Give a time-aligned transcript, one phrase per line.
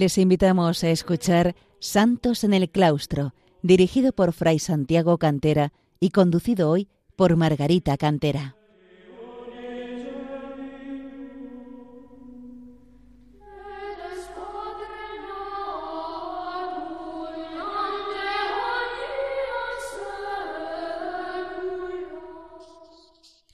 [0.00, 6.70] Les invitamos a escuchar Santos en el Claustro, dirigido por Fray Santiago Cantera y conducido
[6.70, 8.56] hoy por Margarita Cantera.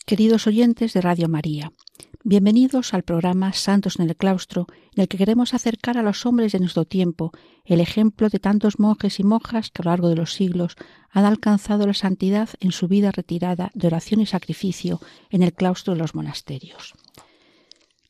[0.07, 1.73] Queridos oyentes de Radio María,
[2.29, 4.67] bienvenidos al programa Santos en el Claustro,
[4.97, 7.31] en el que queremos acercar a los hombres de nuestro tiempo
[7.65, 10.75] el ejemplo de tantos monjes y monjas que a lo largo de los siglos
[11.11, 15.95] han alcanzado la santidad en su vida retirada de oración y sacrificio en el claustro
[15.95, 16.95] de los monasterios.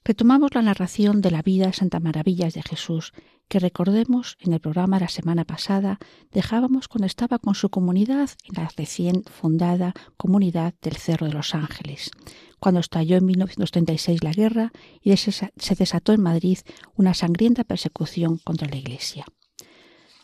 [0.02, 3.12] Retomamos la narración de la vida de Santa Maravillas de Jesús,
[3.48, 5.98] que recordemos en el programa la semana pasada
[6.32, 11.54] dejábamos cuando estaba con su comunidad en la recién fundada comunidad del Cerro de los
[11.54, 12.10] Ángeles,
[12.58, 16.58] cuando estalló en 1936 la guerra y se desató en Madrid
[16.94, 19.26] una sangrienta persecución contra la Iglesia.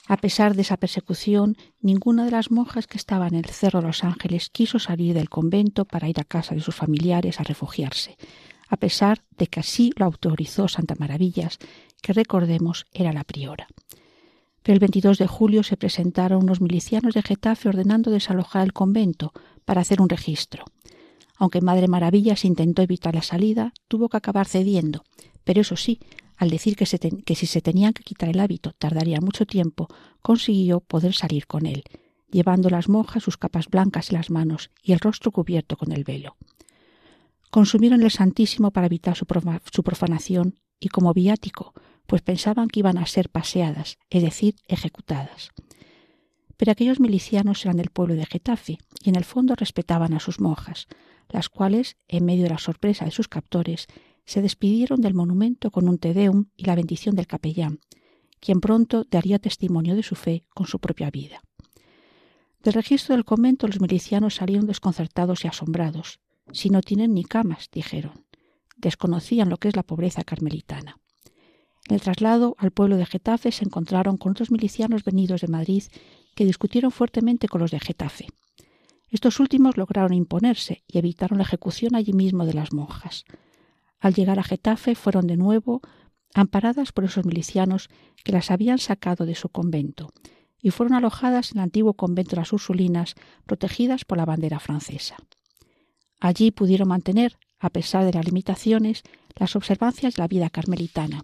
[0.08, 3.86] A pesar de esa persecución, ninguna de las monjas que estaban en el Cerro de
[3.86, 8.16] los Ángeles quiso salir del convento para ir a casa de sus familiares a refugiarse,
[8.68, 11.58] a pesar de que así lo autorizó Santa Maravillas,
[12.02, 13.68] que recordemos era la priora.
[14.62, 19.32] Pero el 22 de julio se presentaron unos milicianos de Getafe ordenando desalojar el convento
[19.64, 20.64] para hacer un registro.
[21.42, 25.02] Aunque Madre Maravillas intentó evitar la salida, tuvo que acabar cediendo,
[25.42, 25.98] pero eso sí,
[26.36, 29.88] al decir que, si se tenían que quitar el hábito tardaría mucho tiempo,
[30.22, 31.82] consiguió poder salir con él,
[32.30, 36.04] llevando las monjas sus capas blancas en las manos y el rostro cubierto con el
[36.04, 36.36] velo.
[37.50, 41.74] Consumieron el Santísimo para evitar su, profanación y como viático,
[42.06, 45.50] pues pensaban que iban a ser paseadas, es decir, ejecutadas.
[46.56, 50.38] Pero aquellos milicianos eran del pueblo de Getafe y en el fondo respetaban a sus
[50.38, 50.86] monjas,
[51.32, 53.86] las cuales, en medio de la sorpresa de sus captores,
[54.24, 57.80] se despidieron del monumento con un tedeum y la bendición del capellán,
[58.40, 61.40] quien pronto daría testimonio de su fe con su propia vida.
[62.62, 66.20] Del registro del convento los milicianos salieron desconcertados y asombrados,
[66.52, 68.26] si no tienen ni camas, dijeron.
[68.76, 70.98] Desconocían lo que es la pobreza carmelitana.
[71.88, 75.84] En el traslado al pueblo de Getafe se encontraron con otros milicianos venidos de Madrid
[76.34, 78.28] que discutieron fuertemente con los de Getafe.
[79.12, 83.26] Estos últimos lograron imponerse y evitaron la ejecución allí mismo de las monjas.
[84.00, 85.82] Al llegar a Getafe fueron de nuevo
[86.32, 87.90] amparadas por esos milicianos
[88.24, 90.14] que las habían sacado de su convento
[90.62, 93.14] y fueron alojadas en el antiguo convento de las Ursulinas,
[93.44, 95.16] protegidas por la bandera francesa.
[96.18, 99.02] Allí pudieron mantener, a pesar de las limitaciones,
[99.36, 101.22] las observancias de la vida carmelitana,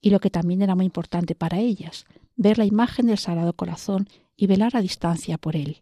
[0.00, 2.04] y lo que también era muy importante para ellas,
[2.36, 5.78] ver la imagen del Sagrado Corazón y velar a distancia por él.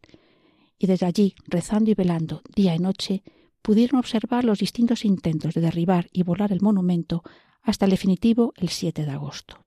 [0.78, 3.22] Y desde allí, rezando y velando día y noche,
[3.62, 7.22] pudieron observar los distintos intentos de derribar y volar el monumento
[7.62, 9.64] hasta el definitivo el 7 de agosto.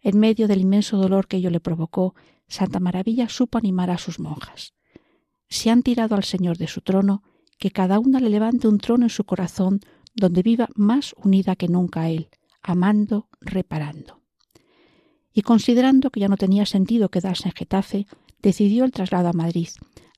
[0.00, 2.14] En medio del inmenso dolor que ello le provocó,
[2.46, 4.74] Santa Maravilla supo animar a sus monjas.
[5.48, 7.22] Se han tirado al Señor de su trono
[7.58, 9.80] que cada una le levante un trono en su corazón
[10.14, 12.28] donde viva más unida que nunca a él,
[12.62, 14.20] amando, reparando.
[15.32, 18.06] Y considerando que ya no tenía sentido quedarse en Getafe,
[18.42, 19.68] decidió el traslado a Madrid,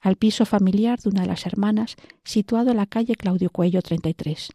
[0.01, 4.51] al piso familiar de una de las hermanas, situado en la calle Claudio Cuello 33.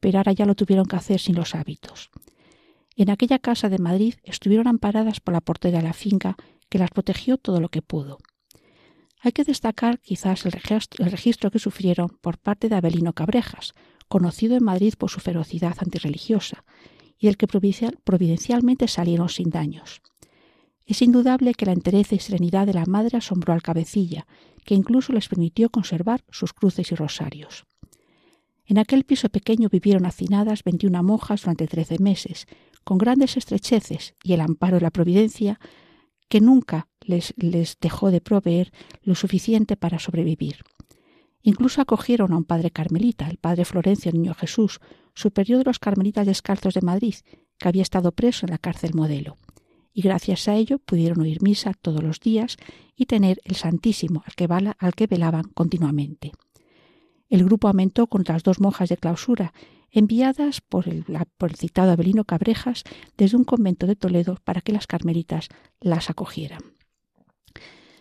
[0.00, 2.10] Pero ahora ya lo tuvieron que hacer sin los hábitos.
[2.96, 6.36] En aquella casa de Madrid estuvieron amparadas por la portera de la finca,
[6.68, 8.18] que las protegió todo lo que pudo.
[9.20, 10.52] Hay que destacar quizás el
[11.10, 13.72] registro, que sufrieron por parte de Abelino Cabrejas,
[14.08, 16.64] conocido en Madrid por su ferocidad antirreligiosa,
[17.18, 20.02] y del que providencialmente salieron sin daños.
[20.86, 24.26] Es indudable que la entereza y serenidad de la madre asombró al cabecilla,
[24.64, 27.64] que incluso les permitió conservar sus cruces y rosarios.
[28.66, 32.46] En aquel piso pequeño vivieron hacinadas veintiuna monjas durante trece meses,
[32.84, 35.60] con grandes estrecheces y el amparo de la providencia
[36.28, 37.34] que nunca les,
[37.80, 40.64] dejó de proveer lo suficiente para sobrevivir.
[41.42, 44.80] Incluso acogieron a un padre carmelita, el padre Florencio Niño Jesús,
[45.14, 47.16] superior de los carmelitas descalzos de Madrid,
[47.58, 49.36] que había estado preso en la cárcel modelo.
[49.92, 52.56] Y gracias a ello pudieron oír misa todos los días
[52.96, 54.48] y tener el Santísimo al que,
[54.78, 56.32] al que velaban continuamente.
[57.28, 59.52] El grupo aumentó contra las dos monjas de clausura
[59.90, 61.04] enviadas por el,
[61.56, 62.82] citado Abelino Cabrejas
[63.16, 65.48] desde un convento de Toledo para que las carmelitas
[65.80, 66.60] las acogieran.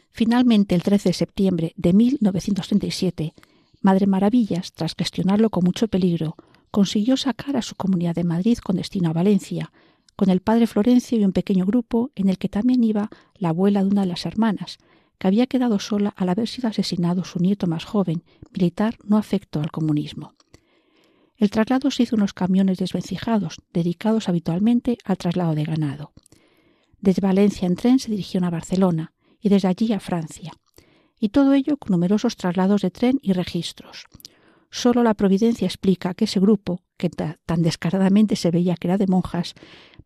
[0.10, 3.34] Finalmente, el 13 de septiembre de 1937,
[3.82, 6.36] Madre Maravillas, tras gestionarlo con mucho peligro,
[6.70, 9.72] consiguió sacar a su comunidad de Madrid con destino a Valencia,
[10.16, 13.84] con el padre Florencio y un pequeño grupo en el que también iba la abuela
[13.84, 14.78] de una de las hermanas,
[15.18, 19.60] que había quedado sola al haber sido asesinado su nieto más joven, militar no afecto
[19.60, 20.34] al comunismo.
[21.38, 26.12] el traslado se hizo en unos camiones desvencijados, dedicados habitualmente al traslado de ganado.
[27.00, 30.54] Desde Valencia en tren se dirigieron a Barcelona y desde allí a Francia.
[31.20, 34.06] Y todo ello con numerosos traslados de tren y registros.
[34.72, 39.06] Solo la providencia explica que ese grupo, que tan descaradamente se veía que era de
[39.06, 39.54] monjas,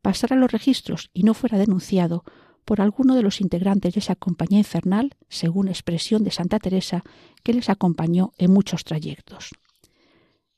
[0.01, 2.23] pasara los registros y no fuera denunciado
[2.65, 7.03] por alguno de los integrantes de esa compañía infernal, según expresión de Santa Teresa,
[7.43, 9.51] que les acompañó en muchos trayectos.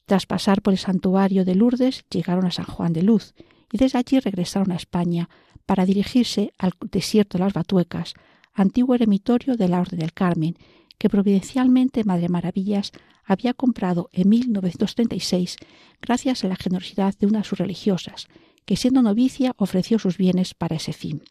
[0.06, 3.34] Tras pasar por el santuario de Lourdes, llegaron a San Juan de Luz
[3.74, 5.30] y desde allí regresaron a España
[5.66, 8.14] para dirigirse al desierto de las Batuecas,
[8.54, 10.58] antiguo eremitorio de la Orden del Carmen,
[10.98, 12.92] que providencialmente Madre Maravillas
[13.24, 15.58] había comprado en 1936
[16.02, 18.28] gracias a la generosidad de una de sus religiosas,
[18.66, 21.24] que siendo novicia ofreció sus bienes para ese fin.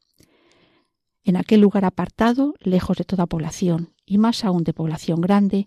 [1.25, 5.67] En aquel lugar apartado, lejos de toda población, y más aún de población grande,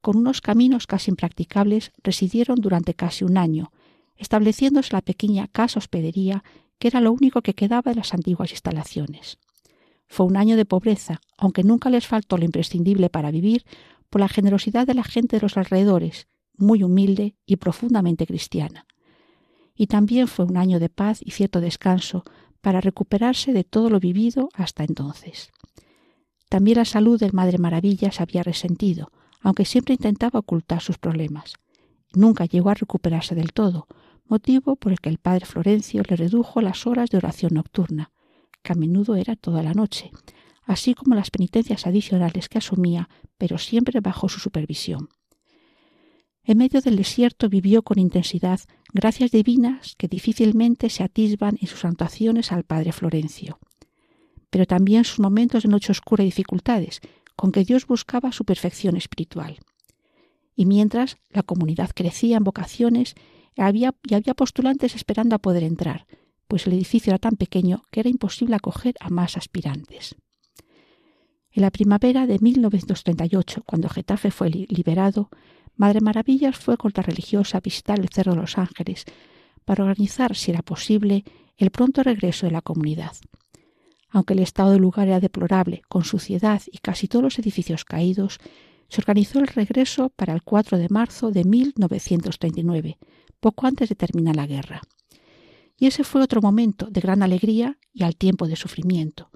[0.00, 3.72] con unos caminos casi impracticables, residieron durante casi un año,
[4.16, 6.44] estableciéndose la pequeña casa hospedería
[6.78, 9.38] que era lo único que quedaba de las antiguas instalaciones.
[10.08, 13.64] Fue un año de pobreza, aunque nunca les faltó lo imprescindible para vivir
[14.08, 18.86] por la generosidad de la gente de los alrededores, muy humilde y profundamente cristiana.
[19.74, 22.24] Y también fue un año de paz y cierto descanso
[22.60, 25.50] para recuperarse de todo lo vivido hasta entonces.
[26.48, 29.10] También la salud del Madre Maravilla se había resentido,
[29.40, 31.54] aunque siempre intentaba ocultar sus problemas.
[32.14, 33.86] Nunca llegó a recuperarse del todo,
[34.24, 38.10] motivo por el que el padre Florencio le redujo las horas de oración nocturna,
[38.66, 40.10] que a menudo era toda la noche,
[40.64, 43.08] así como las penitencias adicionales que asumía,
[43.38, 45.08] pero siempre bajo su supervisión.
[46.42, 48.60] En medio del desierto vivió con intensidad
[48.92, 53.60] gracias divinas que difícilmente se atisban en sus anotaciones al padre Florencio,
[54.50, 57.00] pero también sus momentos de noche oscura y dificultades,
[57.36, 59.58] con que Dios buscaba su perfección espiritual.
[60.56, 63.14] Y mientras la comunidad crecía en vocaciones
[63.56, 66.06] había, y había postulantes esperando a poder entrar,
[66.48, 70.16] pues el edificio era tan pequeño que era imposible acoger a más aspirantes.
[71.50, 75.30] En la primavera de 1938, cuando Getafe fue liberado,
[75.74, 79.04] Madre Maravillas fue con la religiosa a visitar el Cerro de los Ángeles
[79.64, 81.24] para organizar, si era posible,
[81.56, 83.12] el pronto regreso de la comunidad.
[84.10, 88.38] Aunque el estado del lugar era deplorable, con suciedad y casi todos los edificios caídos,
[88.88, 92.98] se organizó el regreso para el 4 de marzo de 1939,
[93.40, 94.82] poco antes de terminar la guerra.
[95.78, 99.30] Y ese fue otro momento de gran alegría y al tiempo de sufrimiento,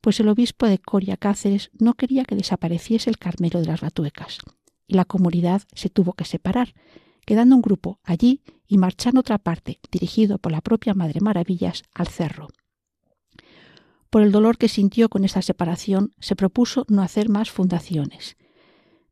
[0.00, 4.38] pues el obispo de Coria Cáceres no quería que desapareciese el Carmelo de las Batuecas,
[4.86, 6.74] y la comunidad se tuvo que separar,
[7.26, 12.08] quedando un grupo allí y marchando otra parte, dirigido por la propia Madre Maravillas, al
[12.08, 12.48] cerro.
[14.08, 18.37] Por el dolor que sintió con esta separación, se propuso no hacer más fundaciones.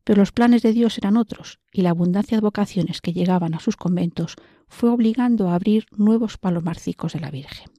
[0.07, 3.59] Pero los planes de Dios eran otros, y la abundancia de vocaciones que llegaban a
[3.59, 4.37] sus conventos
[4.69, 7.73] fue obligando a abrir nuevos palomarcicos de la Virgen.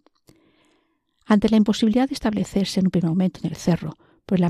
[1.26, 3.96] Ante la imposibilidad de establecerse en un primer momento en el cerro,
[4.26, 4.42] por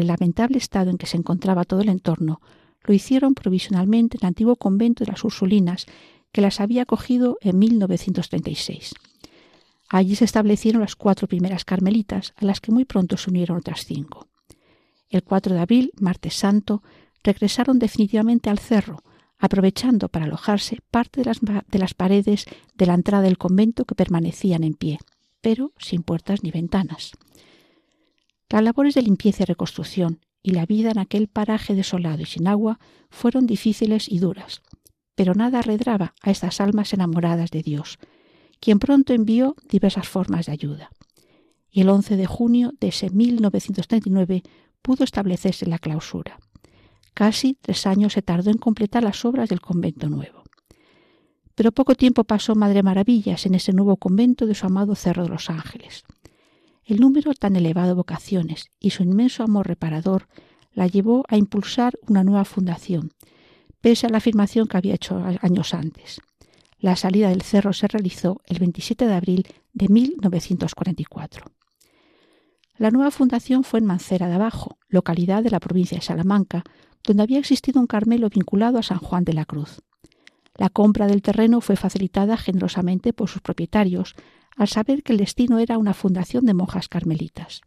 [0.00, 2.40] el, lamentable estado en que se encontraba todo el entorno,
[2.82, 5.86] lo hicieron provisionalmente en el antiguo convento de las Ursulinas,
[6.32, 8.94] que las había acogido en 1936.
[9.88, 13.84] Allí se establecieron las cuatro primeras carmelitas, a las que muy pronto se unieron otras
[13.84, 14.26] cinco.
[15.08, 16.82] El 4 de abril, martes santo,
[17.22, 19.02] regresaron definitivamente al cerro,
[19.38, 23.94] aprovechando para alojarse parte de las, de las paredes de la entrada del convento que
[23.94, 24.98] permanecían en pie,
[25.40, 27.12] pero sin puertas ni ventanas.
[28.48, 32.46] Las labores de limpieza y reconstrucción y la vida en aquel paraje desolado y sin
[32.46, 32.78] agua
[33.10, 34.62] fueron difíciles y duras,
[35.14, 37.98] pero nada arredraba a estas almas enamoradas de Dios,
[38.60, 40.90] quien pronto envió diversas formas de ayuda.
[41.70, 44.42] Y el 11 de junio de ese 1939
[44.82, 46.38] pudo establecerse la clausura.
[47.14, 50.42] Casi tres años se tardó en completar las obras del convento nuevo.
[51.54, 55.28] Pero poco tiempo pasó Madre Maravillas en ese nuevo convento de su amado Cerro de
[55.28, 56.04] los Ángeles.
[56.84, 60.28] El número tan elevado de vocaciones y su inmenso amor reparador
[60.72, 63.12] la llevó a impulsar una nueva fundación,
[63.80, 66.20] pese a la afirmación que había hecho años antes.
[66.78, 71.44] La salida del cerro se realizó el 27 de abril de 1944.
[72.76, 76.64] La nueva fundación fue en Mancera de Abajo, localidad de la provincia de Salamanca,
[77.04, 79.82] donde había existido un Carmelo vinculado a San Juan de la Cruz.
[80.56, 84.14] La compra del terreno fue facilitada generosamente por sus propietarios,
[84.56, 87.62] al saber que el destino era una fundación de monjas carmelitas.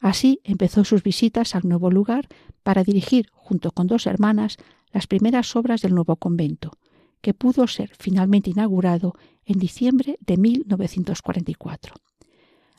[0.00, 2.28] Así empezó sus visitas al nuevo lugar
[2.62, 4.56] para dirigir, junto con dos hermanas,
[4.92, 6.72] las primeras obras del nuevo convento,
[7.20, 9.14] que pudo ser finalmente inaugurado
[9.44, 11.94] en diciembre de 1944.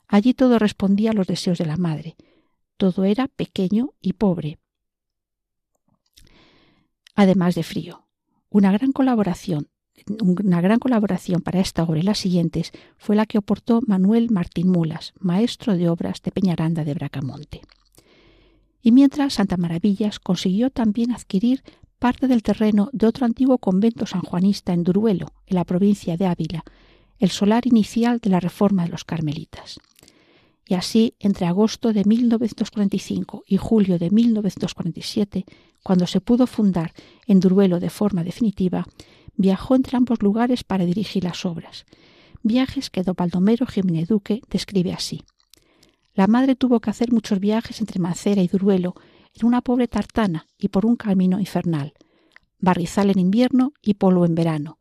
[0.07, 2.15] Allí todo respondía a los deseos de la madre.
[2.77, 4.59] Todo era pequeño y pobre.
[7.19, 8.07] Además de frío.
[8.49, 9.67] Una gran colaboración
[10.21, 14.69] una gran colaboración para esta obra y las siguientes fue la que aportó Manuel Martín
[14.69, 17.59] Mulas, maestro de obras de Peñaranda de Bracamonte.
[18.81, 21.61] Y mientras Santa Maravillas consiguió también adquirir
[21.99, 26.63] parte del terreno de otro antiguo convento sanjuanista en Duruelo, en la provincia de Ávila,
[27.17, 29.81] el solar inicial de la reforma de los carmelitas.
[30.69, 35.45] Y así, entre agosto de 1945 y julio de 1947,
[35.81, 36.93] cuando se pudo fundar
[37.25, 38.85] en Duruelo de forma definitiva,
[39.35, 41.87] viajó entre ambos lugares para dirigir las obras,
[42.43, 45.23] viajes que don Baldomero Jiménez Duque describe así.
[46.13, 48.93] La madre tuvo que hacer muchos viajes entre Mancera y Duruelo
[49.33, 51.93] en una pobre tartana y por un camino infernal,
[52.59, 54.77] barrizal en invierno y polvo en verano,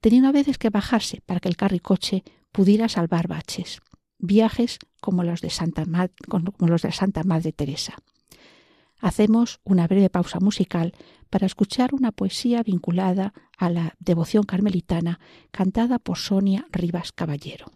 [0.00, 3.82] teniendo a veces que bajarse para que el carricoche pudiera salvar baches,
[4.18, 5.84] viajes como los de Santa,
[6.28, 7.94] como los de Santa Madre Teresa.
[8.98, 10.94] Hacemos una breve pausa musical
[11.28, 15.20] para escuchar una poesía vinculada a la devoción carmelitana
[15.50, 17.66] cantada por Sonia Rivas Caballero.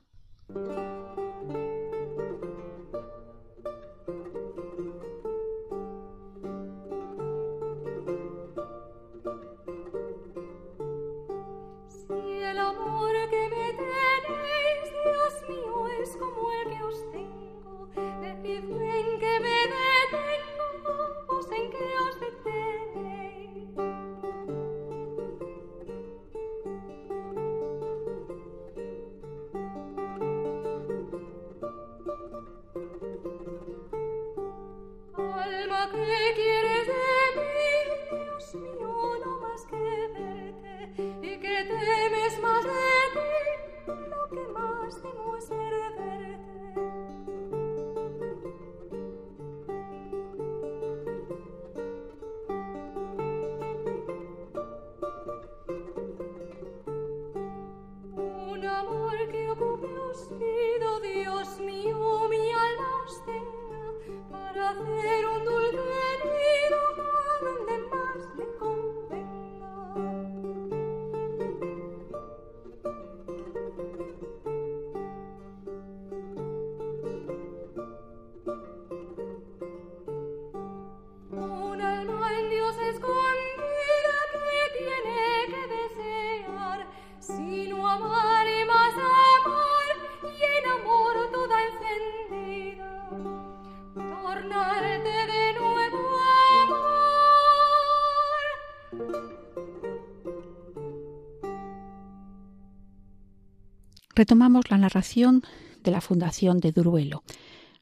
[104.20, 105.42] Retomamos la narración
[105.82, 107.24] de la fundación de Duruelo,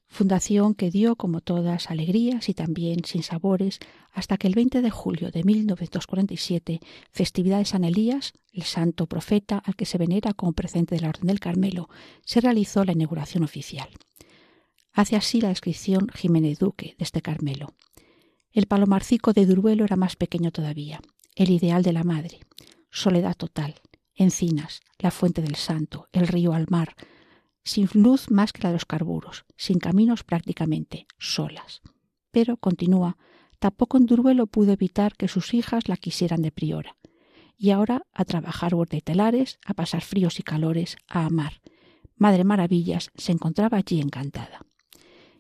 [0.06, 3.80] fundación que dio, como todas, alegrías y también sin sabores,
[4.12, 6.78] hasta que el 20 de julio de 1947,
[7.10, 11.08] festividad de San Elías, el santo profeta al que se venera como presente de la
[11.08, 11.88] Orden del Carmelo,
[12.24, 13.88] se realizó la inauguración oficial.
[14.92, 17.74] Hace así la descripción Jiménez Duque de este Carmelo.
[18.52, 21.00] El palomarcico de Duruelo era más pequeño todavía,
[21.34, 22.38] el ideal de la madre,
[22.92, 23.74] soledad total,
[24.18, 26.94] encinas, la fuente del santo, el río al mar,
[27.64, 31.82] sin luz más que la de los carburos, sin caminos prácticamente, solas.
[32.30, 33.16] Pero, continúa,
[33.58, 36.96] tampoco en Duruelo pudo evitar que sus hijas la quisieran de priora.
[37.56, 41.60] Y ahora a trabajar huerta y telares, a pasar fríos y calores, a amar.
[42.16, 44.64] Madre Maravillas se encontraba allí encantada.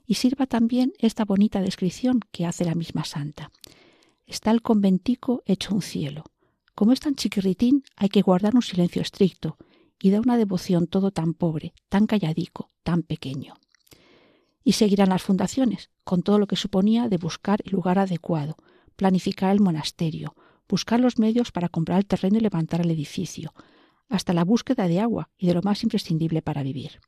[0.06, 3.50] Y sirva también esta bonita descripción que hace la misma santa.
[4.26, 6.24] Está el conventico hecho un cielo,
[6.78, 9.56] como es tan chiquirritín, hay que guardar un silencio estricto
[10.00, 13.54] y da una devoción todo tan pobre, tan calladico, tan pequeño.
[14.62, 18.54] Y seguirán las fundaciones, con todo lo que suponía de buscar el lugar adecuado,
[18.94, 20.36] planificar el monasterio,
[20.68, 23.54] buscar los medios para comprar el terreno y levantar el edificio,
[24.08, 27.00] hasta la búsqueda de agua y de lo más imprescindible para vivir.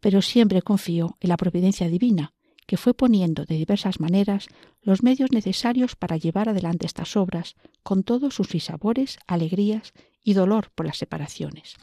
[0.00, 2.34] Pero siempre confío en la providencia divina,
[2.66, 4.48] que fue poniendo de diversas maneras
[4.82, 9.92] los medios necesarios para llevar adelante estas obras, con todos sus disabores, alegrías
[10.22, 11.76] y dolor por las separaciones.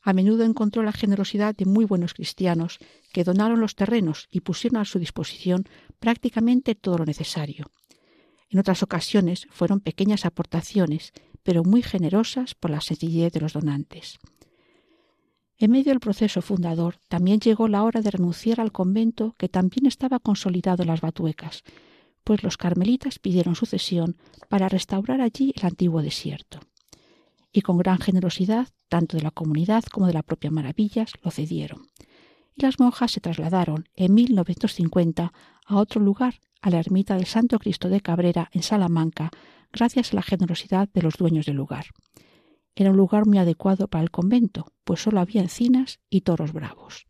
[0.00, 2.78] A menudo encontró la generosidad de muy buenos cristianos
[3.12, 5.64] que donaron los terrenos y pusieron a su disposición
[5.98, 7.70] prácticamente todo lo necesario.
[8.50, 14.18] En otras ocasiones fueron pequeñas aportaciones, pero muy generosas por la sencillez de los donantes.
[15.64, 19.86] En medio del proceso fundador también llegó la hora de renunciar al convento que también
[19.86, 21.62] estaba consolidado en las Batuecas,
[22.22, 24.18] pues los carmelitas pidieron sucesión
[24.50, 26.60] para restaurar allí el antiguo desierto.
[27.50, 31.86] Y con gran generosidad, tanto de la comunidad como de la propia Maravillas, lo cedieron.
[32.54, 35.32] Y las monjas se trasladaron en 1950
[35.64, 39.30] a otro lugar, a la ermita del Santo Cristo de Cabrera en Salamanca,
[39.72, 41.86] gracias a la generosidad de los dueños del lugar
[42.76, 47.06] era un lugar muy adecuado para el convento, pues solo había encinas y toros bravos.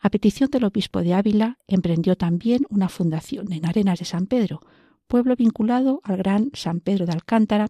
[0.00, 4.60] A petición del obispo de Ávila, emprendió también una fundación en Arenas de San Pedro,
[5.06, 7.68] pueblo vinculado al gran San Pedro de Alcántara,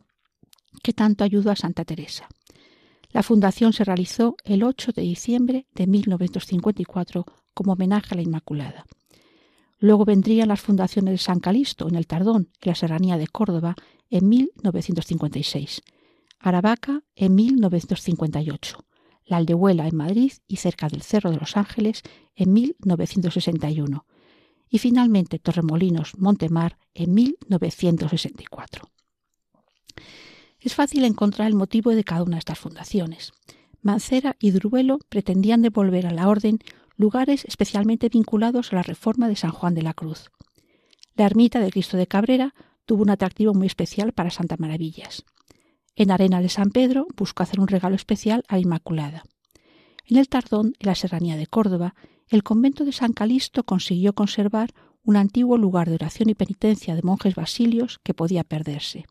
[0.82, 2.28] que tanto ayudó a Santa Teresa.
[3.10, 8.84] La fundación se realizó el 8 de diciembre de 1954 como homenaje a la Inmaculada.
[9.78, 13.74] Luego vendrían las fundaciones de San Calisto en el Tardón y la Serranía de Córdoba
[14.10, 15.82] en 1956,
[16.40, 18.86] Aravaca en 1958,
[19.26, 22.02] la Aldehuela en Madrid y cerca del Cerro de los Ángeles
[22.34, 24.06] en 1961
[24.70, 28.90] y finalmente Torremolinos Montemar en 1964.
[30.60, 33.32] Es fácil encontrar el motivo de cada una de estas fundaciones.
[33.82, 36.58] Mancera y Duruelo pretendían devolver a la orden
[36.96, 40.30] lugares especialmente vinculados a la reforma de San Juan de la Cruz.
[41.16, 42.54] La ermita de Cristo de Cabrera
[42.86, 45.24] tuvo un atractivo muy especial para Santa Maravillas.
[46.00, 49.22] En Arena de San Pedro buscó hacer un regalo especial a Inmaculada.
[50.06, 51.94] En el Tardón, en la Serranía de Córdoba,
[52.26, 54.70] el convento de San Calisto consiguió conservar
[55.04, 59.04] un antiguo lugar de oración y penitencia de monjes basilios que podía perderse.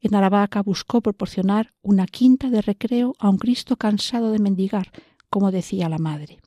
[0.00, 4.90] En Aravaca buscó proporcionar una quinta de recreo a un Cristo cansado de mendigar,
[5.30, 6.40] como decía la madre.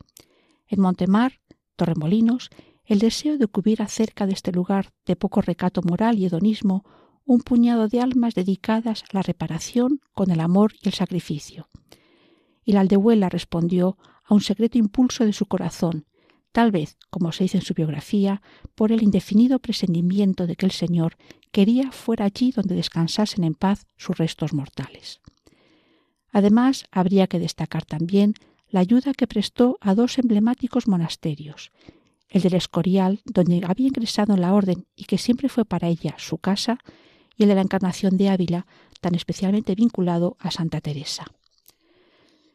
[0.68, 1.40] En Montemar,
[1.78, 2.50] Torremolinos,
[2.84, 6.84] el deseo de que hubiera cerca de este lugar de poco recato moral y hedonismo
[7.30, 11.70] un puñado de almas dedicadas a la reparación con el amor y el sacrificio.
[12.66, 16.08] Y la aldehuela respondió a un secreto impulso de su corazón,
[16.52, 18.42] tal vez, como se dice en su biografía,
[18.74, 21.18] por el indefinido presentimiento de que el Señor
[21.52, 25.22] quería fuera allí donde descansasen en paz sus restos mortales.
[26.32, 28.34] Además, habría que destacar también
[28.72, 31.72] la ayuda que prestó a dos emblemáticos monasterios,
[32.28, 36.16] el del Escorial, donde había ingresado en la orden y que siempre fue para ella
[36.18, 36.80] su casa,
[37.40, 38.68] y el de la Encarnación de Ávila,
[39.00, 41.26] tan especialmente vinculado a Santa Teresa.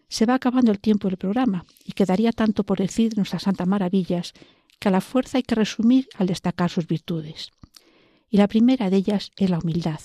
[0.09, 3.67] Se va acabando el tiempo del programa y quedaría tanto por decir de nuestras santas
[3.67, 4.35] maravillas
[4.79, 7.51] que a la fuerza hay que resumir al destacar sus virtudes.
[8.29, 10.01] Y la primera de ellas es la humildad.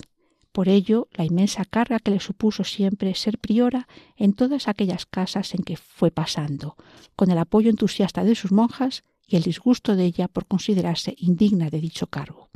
[0.54, 5.54] Por ello, la inmensa carga que le supuso siempre ser priora en todas aquellas casas
[5.54, 6.78] en que fue pasando,
[7.18, 11.70] con el apoyo entusiasta de sus monjas y el disgusto de ella por considerarse indigna
[11.70, 12.50] de dicho cargo.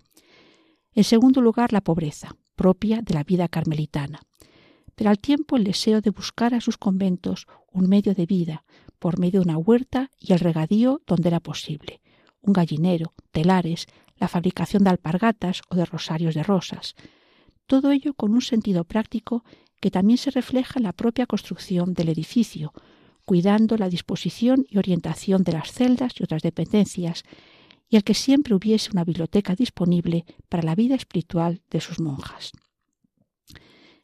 [0.96, 4.22] En segundo lugar, la pobreza, propia de la vida carmelitana
[4.96, 8.64] pero al tiempo el deseo de buscar a sus conventos un medio de vida
[9.00, 12.02] por medio de una huerta y el regadío donde era posible,
[12.42, 16.96] un gallinero, telares, la fabricación de alpargatas o de rosarios de rosas.
[17.66, 19.44] Todo ello con un sentido práctico
[19.82, 22.72] que también se refleja en la propia construcción del edificio,
[23.26, 27.24] cuidando la disposición y orientación de las celdas y otras dependencias,
[27.94, 32.52] y el que siempre hubiese una biblioteca disponible para la vida espiritual de sus monjas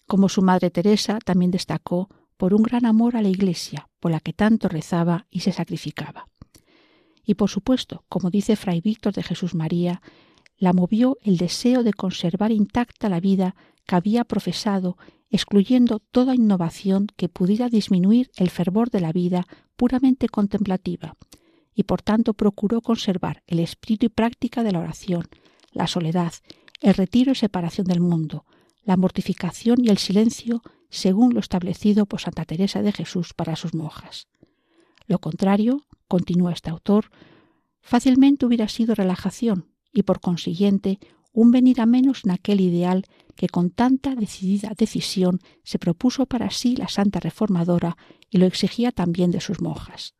[0.10, 4.20] como su madre Teresa también destacó por un gran amor a la Iglesia, por la
[4.20, 6.28] que tanto rezaba y se sacrificaba.
[7.24, 10.02] Y por supuesto, como dice Fray Víctor de Jesús María,
[10.58, 14.98] la movió el deseo de conservar intacta la vida que había profesado,
[15.30, 21.18] excluyendo toda innovación que pudiera disminuir el fervor de la vida puramente contemplativa,
[21.80, 25.30] y por tanto procuró conservar el espíritu y práctica de la oración,
[25.72, 26.34] la soledad,
[26.82, 28.44] el retiro y separación del mundo,
[28.84, 33.74] la mortificación y el silencio según lo establecido por Santa Teresa de Jesús para sus
[33.74, 34.28] monjas.
[35.08, 37.12] Lo contrario, continúa este autor,
[37.80, 41.00] fácilmente hubiera sido relajación y por consiguiente
[41.32, 43.06] un venir a menos en aquel ideal
[43.38, 47.96] que con tanta decidida decisión se propuso para sí la Santa Reformadora
[48.30, 50.19] y lo exigía también de sus monjas.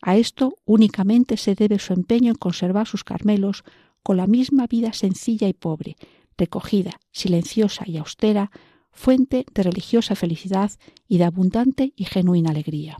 [0.00, 3.64] A esto únicamente se debe su empeño en conservar sus Carmelos
[4.02, 5.96] con la misma vida sencilla y pobre,
[6.36, 8.50] recogida, silenciosa y austera,
[8.92, 10.72] fuente de religiosa felicidad
[11.06, 12.98] y de abundante y genuina alegría.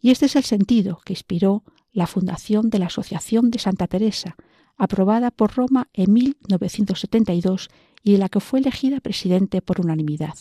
[0.00, 4.36] Y este es el sentido que inspiró la fundación de la Asociación de Santa Teresa,
[4.76, 7.68] aprobada por Roma en 1972
[8.02, 10.34] y de la que fue elegida presidente por unanimidad.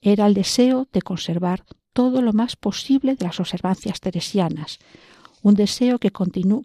[0.00, 4.78] Era el deseo de conservar todo lo más posible de las observancias teresianas,
[5.42, 6.12] un deseo que,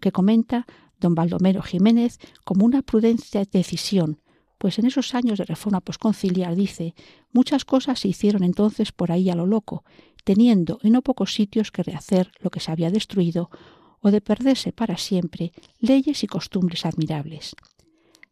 [0.00, 0.66] que comenta
[1.00, 4.20] don Baldomero Jiménez como una prudencia decisión,
[4.58, 6.94] pues en esos años de reforma posconciliar, dice,
[7.32, 9.84] muchas cosas se hicieron entonces por ahí a lo loco,
[10.24, 13.50] teniendo en no pocos sitios que rehacer lo que se había destruido
[14.00, 17.54] o de perderse para siempre leyes y costumbres admirables.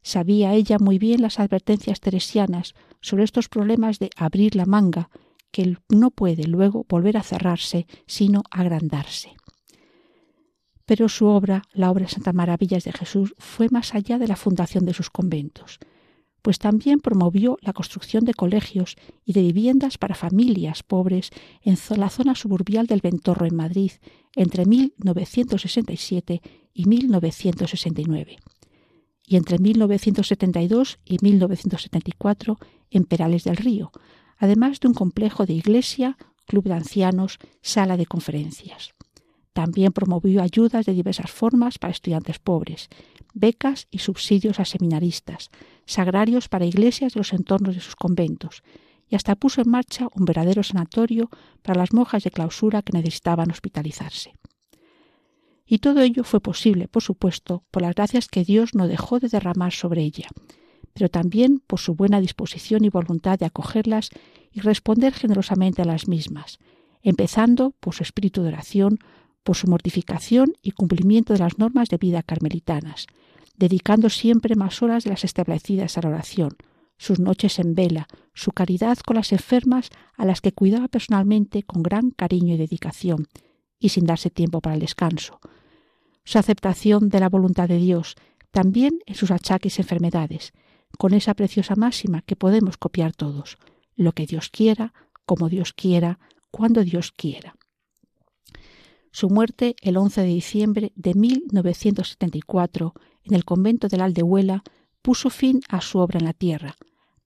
[0.03, 5.11] Sabía ella muy bien las advertencias teresianas sobre estos problemas de abrir la manga,
[5.57, 9.37] que no puede luego volver a cerrarse, sino agrandarse.
[10.85, 14.37] Pero su obra, la obra de Santa Maravillas de Jesús, fue más allá de la
[14.37, 15.79] fundación de sus conventos.
[16.43, 21.31] pues también promovió la construcción de colegios y de viviendas para familias pobres
[21.63, 23.91] en la zona suburbial del Ventorro en Madrid
[24.37, 26.43] entre 1967
[26.73, 28.37] y 1969
[29.27, 32.59] y entre 1972 y 1974
[32.91, 33.91] en Perales del Río,
[34.39, 38.95] además de un complejo de iglesia, club de ancianos, sala de conferencias.
[39.53, 42.89] También promovió ayudas de diversas formas para estudiantes pobres,
[43.33, 45.51] becas y subsidios a seminaristas,
[45.87, 48.63] sagrarios para iglesias de los entornos de sus conventos,
[49.09, 51.31] y hasta puso en marcha un verdadero sanatorio
[51.63, 54.35] para las monjas de clausura que necesitaban hospitalizarse.
[55.65, 59.29] Y todo ello fue posible, por supuesto, por las gracias que Dios no dejó de
[59.29, 60.29] derramar sobre ella,
[60.97, 64.09] pero también por su buena disposición y voluntad de acogerlas
[64.51, 66.59] y responder generosamente a las mismas,
[67.03, 68.99] empezando por su espíritu de oración,
[69.43, 73.09] por su mortificación y cumplimiento de las normas de vida carmelitanas,
[73.59, 76.57] dedicando siempre más horas de las establecidas a la oración,
[76.97, 81.83] sus noches en vela, su caridad con las enfermas a las que cuidaba personalmente con
[81.83, 83.29] gran cariño y dedicación,
[83.79, 85.41] y sin darse tiempo para el descanso,
[86.25, 88.15] su aceptación de la voluntad de Dios,
[88.51, 90.55] también en sus achaques y enfermedades,
[90.99, 93.59] con esa preciosa máxima que podemos copiar todos,
[93.97, 94.93] lo que Dios quiera,
[95.25, 96.19] como Dios quiera,
[96.51, 97.57] cuando Dios quiera.
[99.11, 102.95] Su muerte el 11 de diciembre de 1974
[103.25, 104.63] en el convento de la Aldehuela
[105.03, 106.77] puso fin a su obra en la tierra,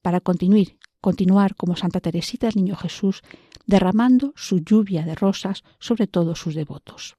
[0.03, 3.23] para continuar, continuar como Santa Teresita del Niño Jesús,
[3.66, 7.16] derramando su lluvia de rosas sobre todos sus devotos.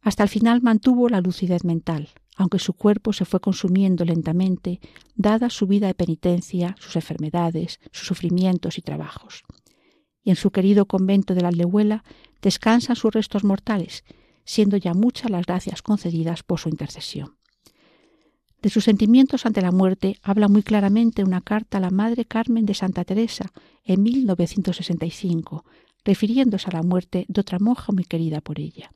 [0.00, 4.80] Hasta el final mantuvo la lucidez mental, aunque su cuerpo se fue consumiendo lentamente,
[5.14, 9.44] dada su vida de penitencia, sus enfermedades, sus sufrimientos y trabajos.
[10.22, 12.04] Y en su querido convento de la Aldehuela
[12.42, 14.04] descansan sus restos mortales,
[14.44, 17.36] siendo ya muchas las gracias concedidas por su intercesión.
[18.62, 22.66] De sus sentimientos ante la muerte habla muy claramente una carta a la Madre Carmen
[22.66, 23.52] de Santa Teresa
[23.84, 25.64] en 1965,
[26.04, 28.90] refiriéndose a la muerte de otra monja muy querida por ella.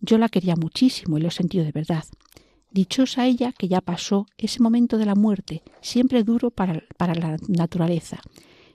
[0.00, 2.04] Yo la quería muchísimo y lo sentido de verdad.
[2.70, 8.20] Dichosa ella que ya pasó ese momento de la muerte, siempre duro para, la naturaleza,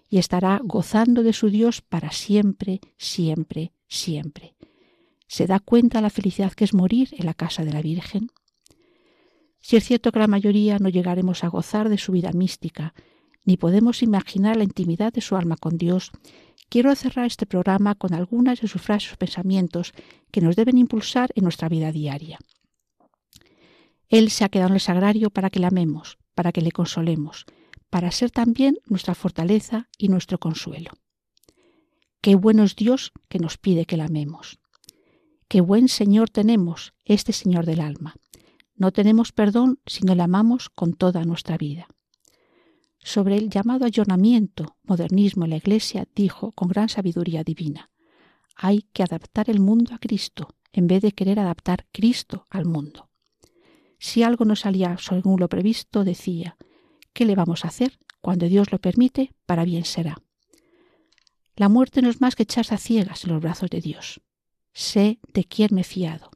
[0.09, 4.55] y estará gozando de su Dios para siempre, siempre, siempre.
[5.27, 8.29] ¿Se da cuenta la felicidad que es morir en la casa de la Virgen?
[9.59, 12.93] Si es cierto que la mayoría no llegaremos a gozar de su vida mística,
[13.45, 16.11] ni podemos imaginar la intimidad de su alma con Dios,
[16.69, 19.93] quiero cerrar este programa con algunas de sus frases o pensamientos
[20.31, 22.39] que nos deben impulsar en nuestra vida diaria.
[24.13, 27.45] Él se ha quedado en el sagrario para que le amemos, para que le consolemos,
[27.89, 30.91] para ser también nuestra fortaleza y nuestro consuelo.
[32.21, 34.59] Qué bueno es Dios que nos pide que le amemos.
[35.47, 38.15] Qué buen Señor tenemos, este Señor del alma.
[38.75, 41.87] No tenemos perdón si no le amamos con toda nuestra vida
[43.03, 47.89] sobre el llamado ayornamiento, modernismo en la Iglesia, dijo con gran sabiduría divina,
[48.55, 53.09] hay que adaptar el mundo a Cristo en vez de querer adaptar Cristo al mundo.
[54.03, 56.57] Si algo no salía según lo previsto, decía,
[57.13, 57.99] ¿qué le vamos a hacer?
[58.19, 60.21] Cuando Dios lo permite, para bien será.
[61.55, 64.19] La muerte no es más que echarse a ciegas en los brazos de Dios.
[64.73, 66.31] Sé de quién me he fiado.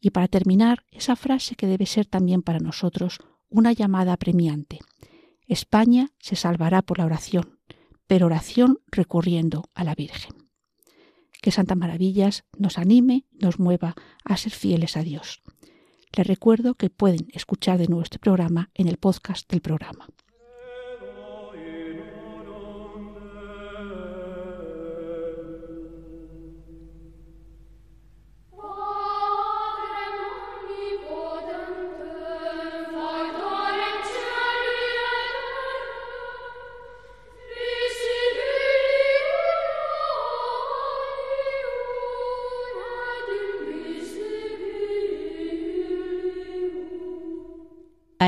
[0.00, 4.80] Y para terminar, esa frase que debe ser también para nosotros una llamada apremiante.
[5.46, 7.60] España se salvará por la oración,
[8.08, 10.50] pero oración recurriendo a la Virgen.
[11.40, 15.40] Que Santa Maravillas nos anime, nos mueva a ser fieles a Dios.
[16.16, 20.08] Les recuerdo que pueden escuchar de nuevo este programa en el podcast del programa.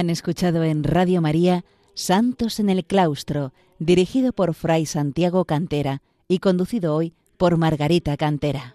[0.03, 6.41] Han escuchado en Radio María Santos en el Claustro, dirigido por Fray Santiago Cantera y
[6.41, 8.75] conducido hoy por Margarita Cantera.